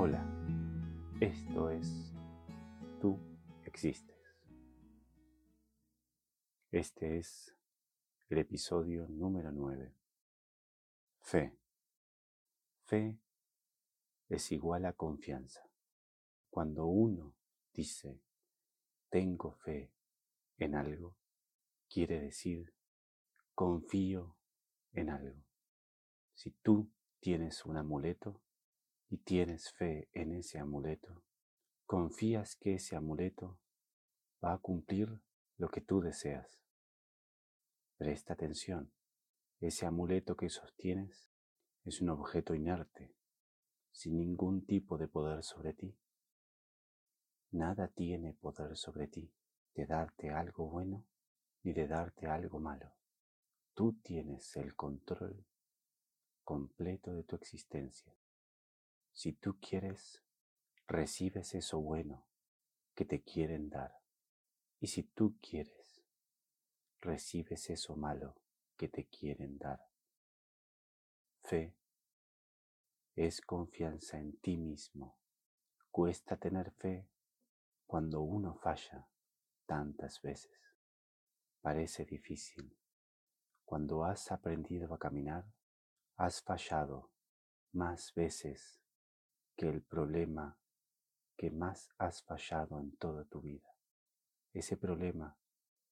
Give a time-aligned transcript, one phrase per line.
[0.00, 0.24] Hola,
[1.20, 2.14] esto es
[3.00, 3.18] Tú
[3.64, 4.16] existes.
[6.70, 7.52] Este es
[8.28, 9.92] el episodio número 9.
[11.18, 11.58] Fe.
[12.84, 13.18] Fe
[14.28, 15.68] es igual a confianza.
[16.48, 17.34] Cuando uno
[17.74, 18.22] dice
[19.10, 19.90] tengo fe
[20.58, 21.16] en algo,
[21.88, 22.72] quiere decir
[23.52, 24.36] confío
[24.92, 25.42] en algo.
[26.34, 28.40] Si tú tienes un amuleto
[29.10, 31.22] y tienes fe en ese amuleto,
[31.86, 33.58] confías que ese amuleto
[34.44, 35.20] va a cumplir
[35.56, 36.60] lo que tú deseas.
[37.96, 38.92] Presta atención,
[39.60, 41.30] ese amuleto que sostienes
[41.84, 43.14] es un objeto inerte,
[43.90, 45.96] sin ningún tipo de poder sobre ti.
[47.50, 49.32] Nada tiene poder sobre ti
[49.74, 51.06] de darte algo bueno
[51.62, 52.92] ni de darte algo malo.
[53.74, 55.44] Tú tienes el control
[56.44, 58.14] completo de tu existencia.
[59.18, 60.22] Si tú quieres,
[60.86, 62.24] recibes eso bueno
[62.94, 63.98] que te quieren dar.
[64.78, 66.04] Y si tú quieres,
[67.00, 68.36] recibes eso malo
[68.76, 69.80] que te quieren dar.
[71.42, 71.74] Fe
[73.16, 75.18] es confianza en ti mismo.
[75.90, 77.08] Cuesta tener fe
[77.88, 79.08] cuando uno falla
[79.66, 80.76] tantas veces.
[81.60, 82.72] Parece difícil.
[83.64, 85.44] Cuando has aprendido a caminar,
[86.14, 87.10] has fallado
[87.72, 88.78] más veces
[89.58, 90.56] que el problema
[91.36, 93.74] que más has fallado en toda tu vida.
[94.52, 95.36] Ese problema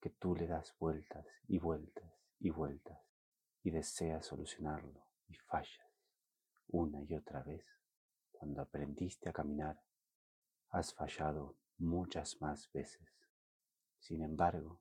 [0.00, 2.98] que tú le das vueltas y vueltas y vueltas
[3.62, 5.92] y deseas solucionarlo y fallas
[6.66, 7.64] una y otra vez.
[8.32, 9.80] Cuando aprendiste a caminar,
[10.70, 13.08] has fallado muchas más veces.
[14.00, 14.80] Sin embargo,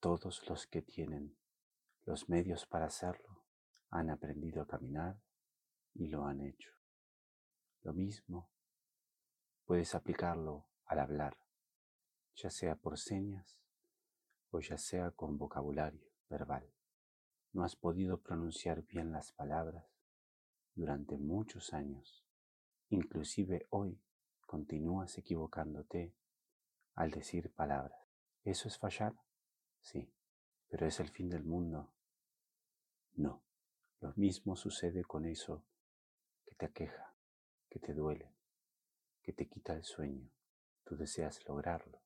[0.00, 1.36] todos los que tienen
[2.06, 3.44] los medios para hacerlo
[3.90, 5.20] han aprendido a caminar
[5.92, 6.83] y lo han hecho.
[7.84, 8.50] Lo mismo
[9.66, 11.36] puedes aplicarlo al hablar,
[12.34, 13.60] ya sea por señas
[14.50, 16.72] o ya sea con vocabulario verbal.
[17.52, 19.84] No has podido pronunciar bien las palabras
[20.74, 22.24] durante muchos años.
[22.88, 24.00] Inclusive hoy
[24.46, 26.14] continúas equivocándote
[26.94, 28.00] al decir palabras.
[28.44, 29.14] ¿Eso es fallar?
[29.82, 30.10] Sí.
[30.68, 31.92] ¿Pero es el fin del mundo?
[33.12, 33.44] No.
[34.00, 35.66] Lo mismo sucede con eso
[36.46, 37.13] que te aqueja,
[37.74, 38.32] que te duele,
[39.20, 40.30] que te quita el sueño.
[40.84, 42.00] Tú deseas lograrlo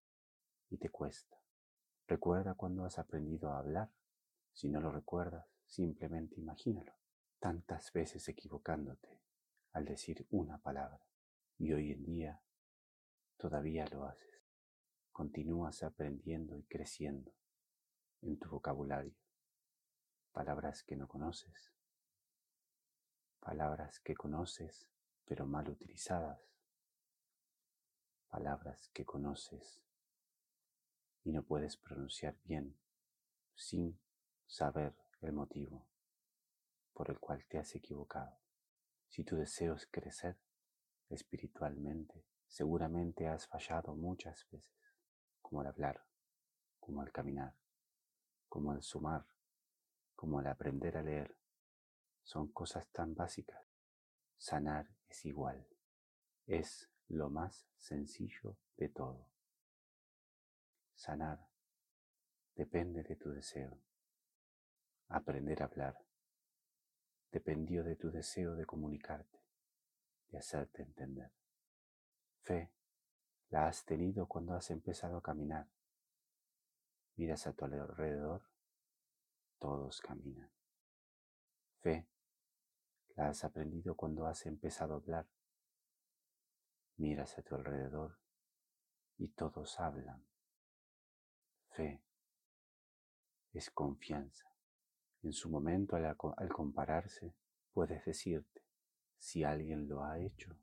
[0.71, 1.37] y te cuesta.
[2.07, 3.91] Recuerda cuando has aprendido a hablar.
[4.55, 6.95] Si no lo recuerdas, simplemente imagínalo.
[7.39, 9.21] Tantas veces equivocándote
[9.73, 11.05] al decir una palabra.
[11.59, 12.41] Y hoy en día
[13.37, 14.49] todavía lo haces.
[15.13, 17.31] Continúas aprendiendo y creciendo
[18.23, 19.19] en tu vocabulario.
[20.33, 21.75] Palabras que no conoces,
[23.41, 24.89] palabras que conoces
[25.29, 26.41] pero mal utilizadas,
[28.29, 29.83] palabras que conoces
[31.23, 32.79] y no puedes pronunciar bien
[33.55, 34.01] sin
[34.47, 35.87] saber el motivo
[36.95, 38.39] por el cual te has equivocado.
[39.09, 40.39] Si tu deseo es crecer
[41.11, 44.95] espiritualmente, seguramente has fallado muchas veces,
[45.43, 46.03] como al hablar,
[46.81, 47.55] como al caminar,
[48.49, 49.27] como al sumar,
[50.17, 51.37] como al aprender a leer,
[52.23, 53.63] son cosas tan básicas.
[54.39, 55.67] Sanar es igual.
[56.47, 59.29] Es lo más sencillo de todo.
[60.95, 61.47] Sanar
[62.55, 63.79] depende de tu deseo.
[65.09, 65.97] Aprender a hablar
[67.31, 69.41] dependió de tu deseo de comunicarte,
[70.31, 71.31] de hacerte entender.
[72.43, 72.71] Fe
[73.51, 75.69] la has tenido cuando has empezado a caminar.
[77.17, 78.43] Miras a tu alrededor,
[79.59, 80.51] todos caminan.
[81.81, 82.07] Fe
[83.19, 85.27] has aprendido cuando has empezado a hablar.
[86.97, 88.19] Miras a tu alrededor
[89.19, 90.25] y todos hablan.
[91.71, 92.03] Fe
[93.53, 94.49] es confianza.
[95.23, 97.35] En su momento al, al, compararse,
[97.73, 98.63] puedes decirte,
[99.19, 100.57] si alguien lo ha hecho,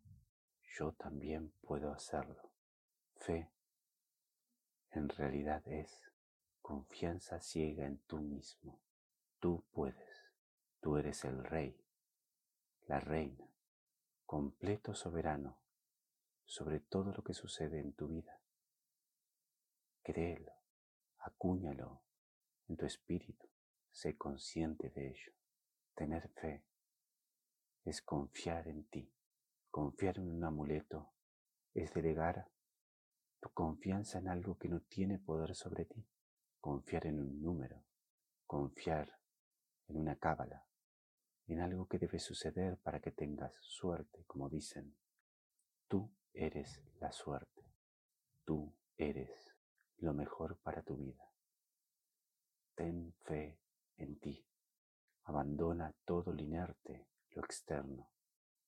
[0.78, 2.52] yo también puedo hacerlo.
[3.18, 3.52] Fe
[4.92, 6.10] en realidad es
[6.62, 8.80] confianza ciega en tú mismo.
[9.40, 10.32] Tú puedes.
[10.80, 11.85] Tú eres el rey
[12.88, 13.50] la reina,
[14.26, 15.60] completo soberano
[16.46, 18.40] sobre todo lo que sucede en tu vida.
[20.04, 20.54] Créelo,
[21.18, 22.04] acúñalo
[22.68, 23.48] en tu espíritu,
[23.92, 25.34] sé consciente de ello.
[25.96, 26.64] Tener fe
[27.84, 29.12] es confiar en ti.
[29.72, 31.12] Confiar en un amuleto
[31.74, 32.50] es delegar
[33.42, 36.08] tu confianza en algo que no tiene poder sobre ti.
[36.60, 37.84] Confiar en un número,
[38.46, 39.20] confiar
[39.88, 40.66] en una cábala,
[41.48, 44.96] en algo que debe suceder para que tengas suerte, como dicen,
[45.88, 47.64] Tú eres la suerte.
[48.44, 49.56] Tú eres
[49.98, 51.32] lo mejor para tu vida.
[52.74, 53.60] Ten fe
[53.98, 54.46] en ti.
[55.26, 58.10] Abandona todo lo inerte, lo externo.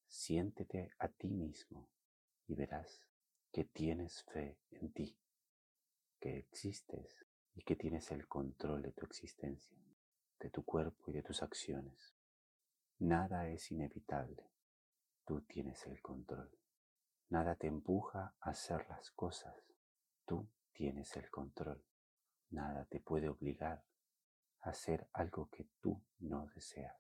[0.08, 1.90] Siéntete a ti mismo
[2.48, 3.02] y verás
[3.52, 5.18] que tienes fe en ti,
[6.20, 7.26] que existes
[7.56, 9.78] y que tienes el control de tu existencia,
[10.40, 12.17] de tu cuerpo y de tus acciones.
[13.00, 14.50] Nada es inevitable.
[15.24, 16.50] Tú tienes el control.
[17.30, 19.56] Nada te empuja a hacer las cosas.
[20.26, 21.84] Tú tienes el control.
[22.50, 23.84] Nada te puede obligar
[24.62, 26.98] a hacer algo que tú no deseas,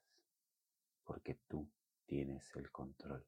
[1.03, 1.67] porque tú
[2.05, 3.25] tienes el control.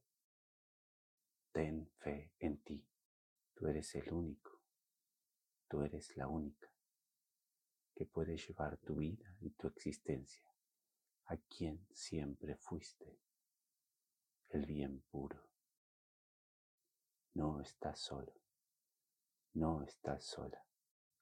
[1.51, 2.85] Ten fe en ti.
[3.55, 4.61] Tú eres el único.
[5.67, 6.69] Tú eres la única
[7.95, 10.48] que puede llevar tu vida y tu existencia
[11.29, 13.19] a quien siempre fuiste,
[14.49, 15.47] el bien puro.
[17.35, 18.33] No estás solo,
[19.53, 20.65] no estás sola.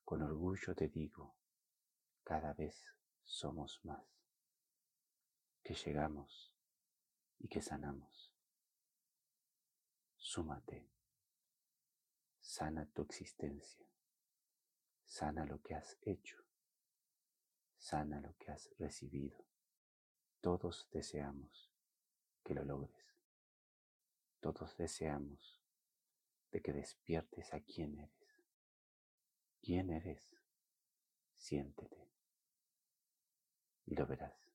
[0.06, 1.36] Con orgullo te digo,
[2.24, 2.82] cada vez
[3.26, 4.02] somos más,
[5.62, 6.54] que llegamos
[7.40, 8.32] y que sanamos.
[10.16, 10.90] Súmate,
[12.40, 13.86] sana tu existencia,
[15.06, 16.38] sana lo que has hecho,
[17.78, 19.48] sana lo que has recibido.
[20.42, 21.72] Todos deseamos
[22.44, 23.16] que lo logres.
[24.40, 25.62] Todos deseamos
[26.52, 28.46] de que despiertes a quién eres.
[29.62, 30.36] ¿Quién eres?
[31.36, 32.08] Siéntete
[33.88, 34.47] y lo verás.